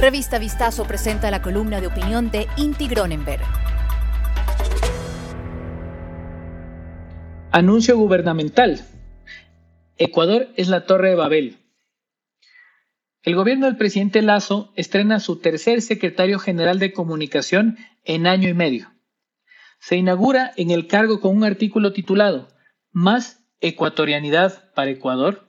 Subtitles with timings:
[0.00, 3.42] Revista Vistazo presenta la columna de opinión de Inti Gronenberg.
[7.50, 8.80] Anuncio gubernamental.
[9.96, 11.58] Ecuador es la Torre de Babel.
[13.22, 18.54] El gobierno del presidente Lazo estrena su tercer secretario general de comunicación en año y
[18.54, 18.92] medio.
[19.80, 22.46] Se inaugura en el cargo con un artículo titulado
[22.92, 25.47] Más ecuatorianidad para Ecuador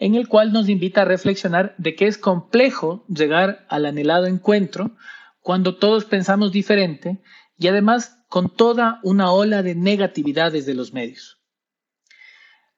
[0.00, 4.96] en el cual nos invita a reflexionar de que es complejo llegar al anhelado encuentro
[5.40, 7.18] cuando todos pensamos diferente
[7.58, 11.38] y además con toda una ola de negatividad desde los medios.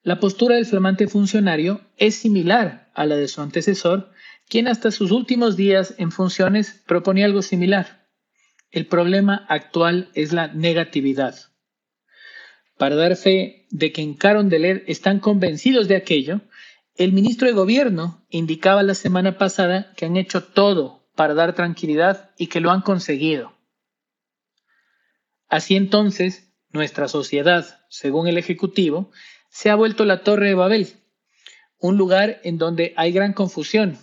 [0.03, 4.11] La postura del flamante funcionario es similar a la de su antecesor,
[4.49, 8.09] quien hasta sus últimos días en funciones proponía algo similar.
[8.73, 11.37] El problema actual es la negatividad.
[12.79, 16.41] Para dar fe de que en Carondelet están convencidos de aquello,
[16.97, 22.31] el ministro de Gobierno indicaba la semana pasada que han hecho todo para dar tranquilidad
[22.37, 23.53] y que lo han conseguido.
[25.49, 29.11] Así entonces, nuestra sociedad, según el Ejecutivo,
[29.49, 30.89] se ha vuelto la Torre de Babel,
[31.79, 33.99] un lugar en donde hay gran confusión,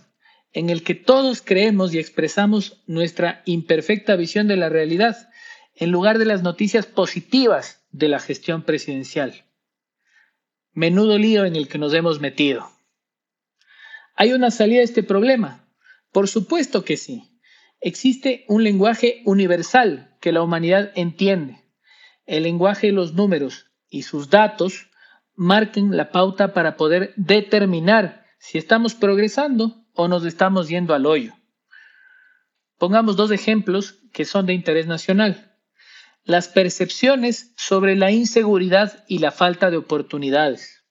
[0.51, 5.29] en el que todos creemos y expresamos nuestra imperfecta visión de la realidad,
[5.75, 9.45] en lugar de las noticias positivas de la gestión presidencial.
[10.73, 12.78] Menudo lío en el que nos hemos metido.
[14.21, 15.65] ¿Hay una salida a este problema?
[16.11, 17.39] Por supuesto que sí.
[17.79, 21.63] Existe un lenguaje universal que la humanidad entiende.
[22.25, 24.89] El lenguaje de los números y sus datos
[25.35, 31.31] marquen la pauta para poder determinar si estamos progresando o nos estamos yendo al hoyo.
[32.77, 35.55] Pongamos dos ejemplos que son de interés nacional.
[36.25, 40.83] Las percepciones sobre la inseguridad y la falta de oportunidades.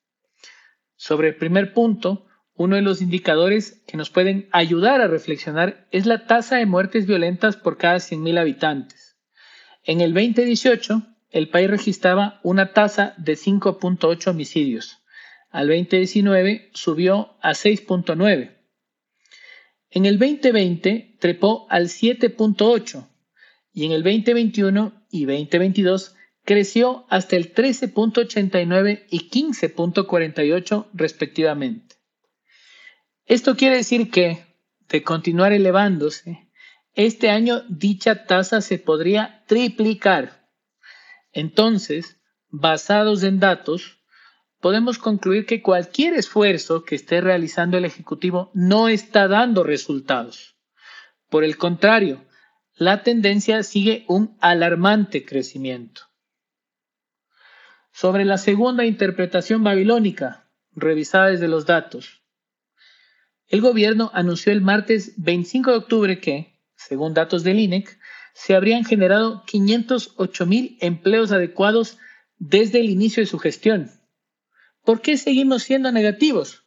[0.97, 2.25] Sobre el primer punto,
[2.59, 7.07] uno de los indicadores que nos pueden ayudar a reflexionar es la tasa de muertes
[7.07, 9.17] violentas por cada 100.000 habitantes.
[9.85, 14.99] En el 2018, el país registraba una tasa de 5.8 homicidios.
[15.51, 18.57] Al 2019 subió a 6.9.
[19.91, 23.09] En el 2020 trepó al 7.8
[23.73, 31.88] y en el 2021 y 2022 creció hasta el 13.89 y 15.48 respectivamente.
[33.29, 34.47] Esto quiere decir que,
[34.89, 36.49] de continuar elevándose,
[36.95, 40.49] este año dicha tasa se podría triplicar.
[41.33, 42.19] Entonces,
[42.49, 44.01] basados en datos,
[44.61, 50.57] podemos concluir que cualquier esfuerzo que esté realizando el Ejecutivo no está dando resultados.
[51.29, 52.25] Por el contrario,
[52.77, 56.01] la tendencia sigue un alarmante crecimiento.
[57.93, 62.18] Sobre la segunda interpretación babilónica, revisada desde los datos,
[63.49, 67.99] el gobierno anunció el martes 25 de octubre que, según datos del INEC,
[68.35, 71.99] se habrían generado 508 mil empleos adecuados
[72.37, 73.91] desde el inicio de su gestión.
[74.85, 76.65] ¿Por qué seguimos siendo negativos?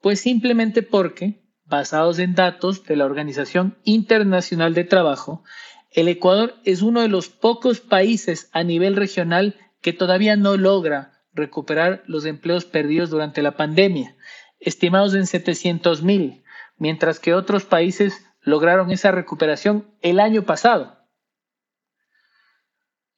[0.00, 5.44] Pues simplemente porque, basados en datos de la Organización Internacional de Trabajo,
[5.92, 11.12] el Ecuador es uno de los pocos países a nivel regional que todavía no logra
[11.32, 14.16] recuperar los empleos perdidos durante la pandemia
[14.60, 16.42] estimados en 700 mil,
[16.76, 20.98] mientras que otros países lograron esa recuperación el año pasado.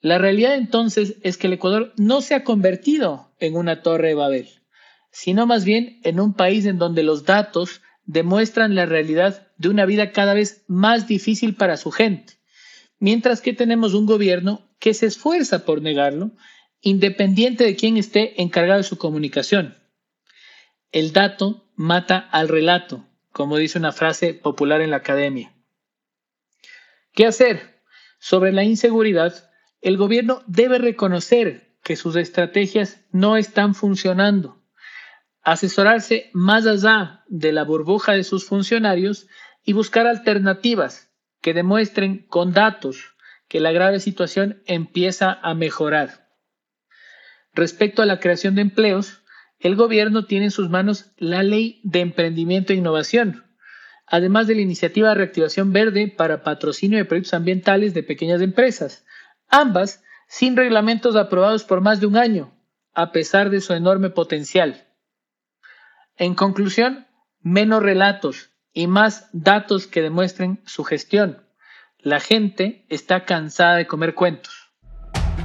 [0.01, 4.15] La realidad entonces es que el Ecuador no se ha convertido en una torre de
[4.15, 4.49] Babel,
[5.13, 9.87] sino más bien en un país en donde los datos demuestran la realidad de una
[9.87, 12.35] vida cada vez más difícil para su gente,
[12.99, 16.33] mientras que tenemos un gobierno que se esfuerza por negarlo,
[16.81, 19.77] independiente de quién esté encargado de su comunicación.
[20.93, 25.55] El dato mata al relato, como dice una frase popular en la academia.
[27.15, 27.81] ¿Qué hacer?
[28.19, 34.63] Sobre la inseguridad, el gobierno debe reconocer que sus estrategias no están funcionando,
[35.43, 39.29] asesorarse más allá de la burbuja de sus funcionarios
[39.65, 41.11] y buscar alternativas
[41.41, 43.15] que demuestren con datos
[43.49, 46.29] que la grave situación empieza a mejorar.
[47.55, 49.22] Respecto a la creación de empleos,
[49.63, 53.45] el gobierno tiene en sus manos la Ley de Emprendimiento e Innovación,
[54.07, 59.07] además de la Iniciativa de Reactivación Verde para patrocinio de proyectos ambientales de pequeñas empresas,
[59.49, 62.53] ambas sin reglamentos aprobados por más de un año,
[62.93, 64.89] a pesar de su enorme potencial.
[66.17, 67.07] En conclusión,
[67.41, 71.47] menos relatos y más datos que demuestren su gestión.
[71.99, 74.62] La gente está cansada de comer cuentos.